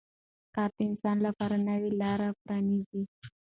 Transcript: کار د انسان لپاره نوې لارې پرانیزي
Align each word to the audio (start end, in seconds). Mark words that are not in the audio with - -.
کار 0.55 0.69
د 0.77 0.79
انسان 0.89 1.17
لپاره 1.27 1.55
نوې 1.69 1.91
لارې 2.01 2.29
پرانیزي 2.41 3.01